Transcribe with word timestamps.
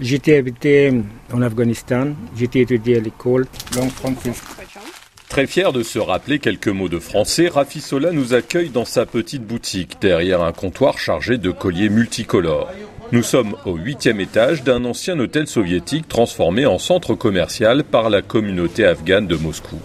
J'étais 0.00 0.36
habité 0.36 0.92
en 1.32 1.42
Afghanistan, 1.42 2.08
j'étais 2.36 2.60
étudié 2.60 2.98
à 2.98 3.00
l'école. 3.00 3.46
Très 5.28 5.46
fier 5.46 5.72
de 5.72 5.82
se 5.82 5.98
rappeler 5.98 6.38
quelques 6.38 6.68
mots 6.68 6.88
de 6.88 6.98
français, 6.98 7.48
Rafi 7.48 7.80
Sola 7.80 8.12
nous 8.12 8.32
accueille 8.32 8.70
dans 8.70 8.84
sa 8.84 9.06
petite 9.06 9.44
boutique, 9.44 9.98
derrière 10.00 10.42
un 10.42 10.52
comptoir 10.52 10.98
chargé 10.98 11.36
de 11.36 11.50
colliers 11.50 11.90
multicolores. 11.90 12.72
Nous 13.12 13.22
sommes 13.22 13.54
au 13.64 13.76
huitième 13.76 14.20
étage 14.20 14.62
d'un 14.62 14.84
ancien 14.84 15.18
hôtel 15.18 15.46
soviétique 15.46 16.08
transformé 16.08 16.66
en 16.66 16.78
centre 16.78 17.14
commercial 17.14 17.84
par 17.84 18.10
la 18.10 18.22
communauté 18.22 18.84
afghane 18.84 19.26
de 19.26 19.36
Moscou. 19.36 19.78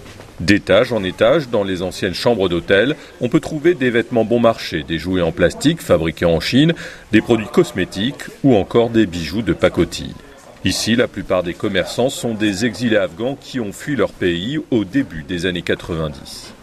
D'étage 0.43 0.91
en 0.91 1.05
étage, 1.05 1.47
dans 1.47 1.63
les 1.63 1.81
anciennes 1.81 2.13
chambres 2.13 2.49
d'hôtel, 2.49 2.97
on 3.21 3.29
peut 3.29 3.39
trouver 3.39 3.75
des 3.75 3.89
vêtements 3.89 4.25
bon 4.25 4.41
marché, 4.41 4.83
des 4.83 4.99
jouets 4.99 5.21
en 5.21 5.31
plastique 5.31 5.81
fabriqués 5.81 6.25
en 6.25 6.41
Chine, 6.41 6.73
des 7.13 7.21
produits 7.21 7.47
cosmétiques 7.47 8.23
ou 8.43 8.53
encore 8.53 8.89
des 8.89 9.05
bijoux 9.05 9.41
de 9.41 9.53
pacotille. 9.53 10.13
Ici, 10.65 10.97
la 10.97 11.07
plupart 11.07 11.43
des 11.43 11.53
commerçants 11.53 12.09
sont 12.09 12.33
des 12.33 12.65
exilés 12.65 12.97
afghans 12.97 13.37
qui 13.39 13.61
ont 13.61 13.71
fui 13.71 13.95
leur 13.95 14.11
pays 14.11 14.59
au 14.69 14.83
début 14.83 15.23
des 15.23 15.45
années 15.45 15.61
90. 15.61 16.53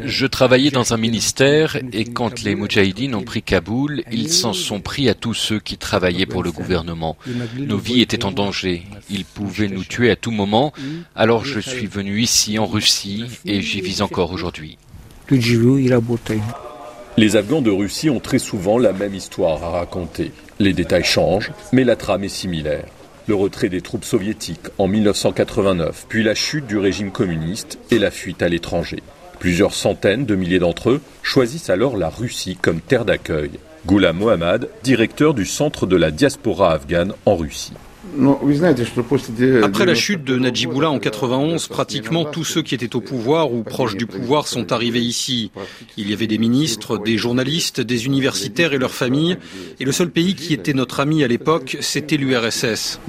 Je 0.00 0.26
travaillais 0.26 0.70
dans 0.70 0.92
un 0.94 0.96
ministère 0.96 1.76
et 1.92 2.04
quand 2.04 2.42
les 2.42 2.54
Moudjahidines 2.54 3.14
ont 3.14 3.22
pris 3.22 3.42
Kaboul, 3.42 4.02
ils 4.10 4.30
s'en 4.30 4.52
sont 4.52 4.80
pris 4.80 5.08
à 5.08 5.14
tous 5.14 5.34
ceux 5.34 5.60
qui 5.60 5.76
travaillaient 5.76 6.26
pour 6.26 6.42
le 6.42 6.52
gouvernement. 6.52 7.16
Nos 7.58 7.78
vies 7.78 8.00
étaient 8.00 8.24
en 8.24 8.32
danger. 8.32 8.84
Ils 9.10 9.24
pouvaient 9.24 9.68
nous 9.68 9.84
tuer 9.84 10.10
à 10.10 10.16
tout 10.16 10.30
moment. 10.30 10.72
Alors 11.14 11.44
je 11.44 11.60
suis 11.60 11.86
venu 11.86 12.20
ici 12.20 12.58
en 12.58 12.66
Russie 12.66 13.24
et 13.44 13.60
j'y 13.60 13.80
vis 13.80 14.02
encore 14.02 14.32
aujourd'hui. 14.32 14.78
Les 17.18 17.36
Afghans 17.36 17.62
de 17.62 17.70
Russie 17.70 18.10
ont 18.10 18.20
très 18.20 18.38
souvent 18.38 18.78
la 18.78 18.92
même 18.92 19.14
histoire 19.14 19.62
à 19.62 19.70
raconter. 19.70 20.32
Les 20.58 20.72
détails 20.72 21.04
changent, 21.04 21.52
mais 21.72 21.84
la 21.84 21.96
trame 21.96 22.24
est 22.24 22.28
similaire. 22.28 22.86
Le 23.26 23.34
retrait 23.34 23.68
des 23.68 23.82
troupes 23.82 24.04
soviétiques 24.04 24.68
en 24.78 24.88
1989, 24.88 26.06
puis 26.08 26.24
la 26.24 26.34
chute 26.34 26.66
du 26.66 26.78
régime 26.78 27.12
communiste 27.12 27.78
et 27.90 27.98
la 27.98 28.10
fuite 28.10 28.42
à 28.42 28.48
l'étranger. 28.48 29.02
Plusieurs 29.42 29.74
centaines 29.74 30.24
de 30.24 30.36
milliers 30.36 30.60
d'entre 30.60 30.90
eux 30.90 31.00
choisissent 31.20 31.68
alors 31.68 31.96
la 31.96 32.08
Russie 32.08 32.56
comme 32.62 32.80
terre 32.80 33.04
d'accueil. 33.04 33.50
Ghulam 33.88 34.18
Mohammad, 34.18 34.68
directeur 34.84 35.34
du 35.34 35.46
centre 35.46 35.84
de 35.84 35.96
la 35.96 36.12
diaspora 36.12 36.74
afghane 36.74 37.12
en 37.26 37.34
Russie. 37.34 37.72
Après 39.62 39.86
la 39.86 39.94
chute 39.94 40.24
de 40.24 40.38
Najibullah 40.38 40.90
en 40.90 40.98
91, 40.98 41.68
pratiquement 41.68 42.24
tous 42.24 42.44
ceux 42.44 42.62
qui 42.62 42.74
étaient 42.74 42.94
au 42.94 43.00
pouvoir 43.00 43.52
ou 43.52 43.62
proches 43.62 43.96
du 43.96 44.06
pouvoir 44.06 44.46
sont 44.48 44.72
arrivés 44.72 45.00
ici. 45.00 45.50
Il 45.96 46.10
y 46.10 46.12
avait 46.12 46.26
des 46.26 46.38
ministres, 46.38 46.98
des 46.98 47.16
journalistes, 47.16 47.80
des 47.80 48.06
universitaires 48.06 48.72
et 48.72 48.78
leurs 48.78 48.94
familles. 48.94 49.38
Et 49.80 49.84
le 49.84 49.92
seul 49.92 50.10
pays 50.10 50.34
qui 50.34 50.52
était 50.52 50.74
notre 50.74 51.00
ami 51.00 51.24
à 51.24 51.28
l'époque, 51.28 51.78
c'était 51.80 52.16
l'URSS. 52.16 53.00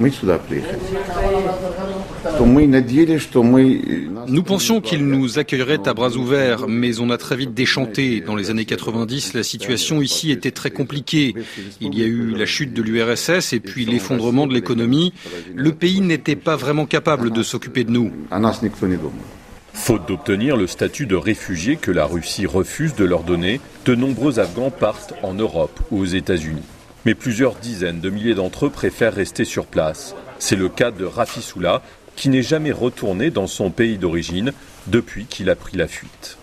Nous 4.26 4.42
pensions 4.42 4.80
qu'ils 4.80 5.06
nous 5.06 5.38
accueilleraient 5.38 5.86
à 5.86 5.94
bras 5.94 6.16
ouverts, 6.16 6.66
mais 6.68 6.98
on 7.00 7.10
a 7.10 7.18
très 7.18 7.36
vite 7.36 7.54
déchanté. 7.54 8.20
Dans 8.20 8.36
les 8.36 8.50
années 8.50 8.64
90, 8.64 9.34
la 9.34 9.42
situation 9.42 10.00
ici 10.00 10.30
était 10.30 10.50
très 10.50 10.70
compliquée. 10.70 11.34
Il 11.80 11.96
y 11.98 12.02
a 12.02 12.06
eu 12.06 12.30
la 12.30 12.46
chute 12.46 12.72
de 12.72 12.82
l'URSS 12.82 13.52
et 13.52 13.60
puis 13.60 13.84
l'effondrement 13.84 14.46
de 14.46 14.54
l'économie. 14.54 14.93
Le 15.54 15.72
pays 15.72 16.00
n'était 16.00 16.36
pas 16.36 16.56
vraiment 16.56 16.86
capable 16.86 17.30
de 17.30 17.42
s'occuper 17.42 17.84
de 17.84 17.90
nous. 17.90 18.12
Faute 19.72 20.06
d'obtenir 20.06 20.56
le 20.56 20.66
statut 20.66 21.06
de 21.06 21.16
réfugié 21.16 21.76
que 21.76 21.90
la 21.90 22.06
Russie 22.06 22.46
refuse 22.46 22.94
de 22.94 23.04
leur 23.04 23.24
donner, 23.24 23.60
de 23.84 23.94
nombreux 23.94 24.38
Afghans 24.38 24.70
partent 24.70 25.14
en 25.22 25.34
Europe 25.34 25.80
ou 25.90 25.98
aux 26.00 26.04
États-Unis. 26.04 26.62
Mais 27.04 27.14
plusieurs 27.14 27.56
dizaines 27.56 28.00
de 28.00 28.08
milliers 28.08 28.34
d'entre 28.34 28.66
eux 28.66 28.70
préfèrent 28.70 29.14
rester 29.14 29.44
sur 29.44 29.66
place. 29.66 30.14
C'est 30.38 30.56
le 30.56 30.68
cas 30.68 30.90
de 30.90 31.04
Rafi 31.04 31.42
Soula, 31.42 31.82
qui 32.16 32.28
n'est 32.28 32.42
jamais 32.42 32.72
retourné 32.72 33.30
dans 33.30 33.46
son 33.46 33.70
pays 33.70 33.98
d'origine 33.98 34.52
depuis 34.86 35.26
qu'il 35.26 35.50
a 35.50 35.56
pris 35.56 35.76
la 35.76 35.88
fuite. 35.88 36.38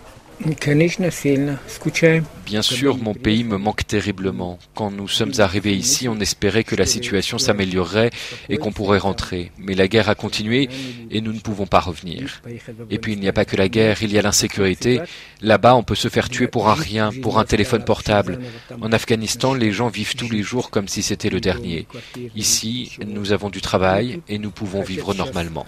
Bien 2.44 2.62
sûr, 2.62 2.96
mon 2.98 3.14
pays 3.14 3.44
me 3.44 3.56
manque 3.56 3.86
terriblement. 3.86 4.58
Quand 4.74 4.90
nous 4.90 5.08
sommes 5.08 5.32
arrivés 5.38 5.74
ici, 5.74 6.08
on 6.08 6.18
espérait 6.18 6.64
que 6.64 6.74
la 6.74 6.86
situation 6.86 7.38
s'améliorerait 7.38 8.10
et 8.48 8.56
qu'on 8.56 8.72
pourrait 8.72 8.98
rentrer. 8.98 9.52
Mais 9.58 9.74
la 9.74 9.88
guerre 9.88 10.08
a 10.08 10.14
continué 10.14 10.68
et 11.10 11.20
nous 11.20 11.32
ne 11.32 11.38
pouvons 11.38 11.66
pas 11.66 11.80
revenir. 11.80 12.42
Et 12.90 12.98
puis 12.98 13.12
il 13.12 13.20
n'y 13.20 13.28
a 13.28 13.32
pas 13.32 13.44
que 13.44 13.56
la 13.56 13.68
guerre, 13.68 14.02
il 14.02 14.12
y 14.12 14.18
a 14.18 14.22
l'insécurité. 14.22 15.00
Là-bas, 15.40 15.74
on 15.76 15.82
peut 15.82 15.94
se 15.94 16.08
faire 16.08 16.28
tuer 16.28 16.48
pour 16.48 16.68
un 16.68 16.74
rien, 16.74 17.10
pour 17.22 17.38
un 17.38 17.44
téléphone 17.44 17.84
portable. 17.84 18.40
En 18.80 18.92
Afghanistan, 18.92 19.54
les 19.54 19.72
gens 19.72 19.88
vivent 19.88 20.16
tous 20.16 20.30
les 20.30 20.42
jours 20.42 20.70
comme 20.70 20.88
si 20.88 21.02
c'était 21.02 21.30
le 21.30 21.40
dernier. 21.40 21.86
Ici, 22.34 22.98
nous 23.06 23.32
avons 23.32 23.50
du 23.50 23.60
travail 23.60 24.20
et 24.28 24.38
nous 24.38 24.50
pouvons 24.50 24.82
vivre 24.82 25.14
normalement. 25.14 25.64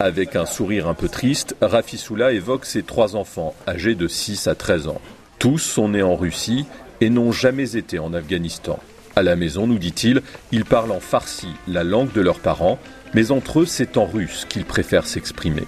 Avec 0.00 0.36
un 0.36 0.46
sourire 0.46 0.86
un 0.86 0.94
peu 0.94 1.08
triste, 1.08 1.56
Rafi 1.60 1.98
Soula 1.98 2.32
évoque 2.32 2.66
ses 2.66 2.84
trois 2.84 3.16
enfants, 3.16 3.54
âgés 3.66 3.96
de 3.96 4.06
6 4.06 4.46
à 4.46 4.54
13 4.54 4.86
ans. 4.86 5.00
Tous 5.40 5.58
sont 5.58 5.88
nés 5.88 6.02
en 6.02 6.14
Russie 6.14 6.66
et 7.00 7.10
n'ont 7.10 7.32
jamais 7.32 7.76
été 7.76 7.98
en 7.98 8.14
Afghanistan. 8.14 8.78
À 9.16 9.24
la 9.24 9.34
maison, 9.34 9.66
nous 9.66 9.78
dit-il, 9.78 10.22
ils 10.52 10.64
parlent 10.64 10.92
en 10.92 11.00
farsi, 11.00 11.48
la 11.66 11.82
langue 11.82 12.12
de 12.12 12.20
leurs 12.20 12.38
parents, 12.38 12.78
mais 13.12 13.32
entre 13.32 13.60
eux, 13.60 13.66
c'est 13.66 13.96
en 13.96 14.06
russe 14.06 14.46
qu'ils 14.48 14.64
préfèrent 14.64 15.06
s'exprimer. 15.06 15.64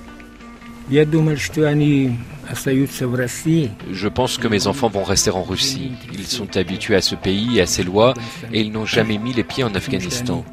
Je 3.91 4.09
pense 4.09 4.39
que 4.39 4.47
mes 4.47 4.69
enfants 4.69 4.89
vont 4.89 5.05
rester 5.05 5.31
en 5.31 5.43
Russie. 5.43 5.93
Ils 6.13 6.27
sont 6.27 6.57
habitués 6.57 6.97
à 6.97 7.01
ce 7.01 7.17
pays 7.17 7.59
et 7.59 7.63
à 7.63 7.67
ses 7.67 7.83
lois 7.83 8.15
et 8.53 8.61
ils 8.61 8.71
n'ont 8.71 8.87
jamais 8.87 9.19
mis 9.19 9.33
les 9.33 9.45
pieds 9.45 9.65
en 9.65 9.75
Afghanistan. 9.75 10.45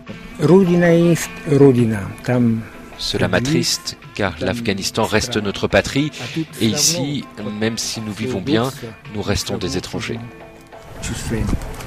Cela 2.98 3.28
m'attriste 3.28 3.98
car 4.16 4.36
l'Afghanistan 4.40 5.04
reste 5.04 5.38
notre 5.38 5.68
patrie 5.68 6.12
et 6.62 6.66
ici, 6.66 7.26
même 7.60 7.78
si 7.78 8.02
nous 8.02 8.14
vivons 8.14 8.42
bien, 8.42 8.72
nous 9.14 9.22
restons 9.22 9.58
des 9.58 9.78
étrangers. 9.78 10.20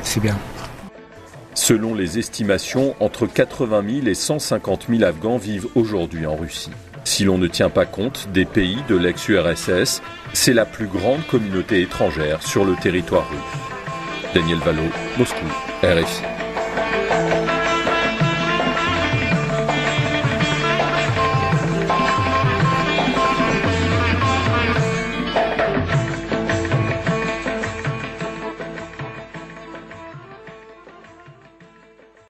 C'est 0.02 0.20
bien. 0.20 0.38
Selon 1.54 1.94
les 1.94 2.18
estimations, 2.18 2.94
entre 3.00 3.26
80 3.26 3.84
000 3.86 4.06
et 4.06 4.14
150 4.14 4.86
000 4.88 5.02
Afghans 5.02 5.36
vivent 5.36 5.68
aujourd'hui 5.74 6.26
en 6.26 6.36
Russie. 6.36 6.70
Si 7.04 7.24
l'on 7.24 7.38
ne 7.38 7.48
tient 7.48 7.70
pas 7.70 7.86
compte 7.86 8.28
des 8.32 8.44
pays 8.44 8.78
de 8.88 8.96
l'ex-URSS, 8.96 10.00
c'est 10.32 10.52
la 10.52 10.64
plus 10.64 10.86
grande 10.86 11.26
communauté 11.26 11.82
étrangère 11.82 12.42
sur 12.42 12.64
le 12.64 12.76
territoire 12.76 13.28
russe. 13.28 14.32
Daniel 14.34 14.58
Valo, 14.58 14.84
Moscou, 15.18 15.46
RFI. 15.82 17.49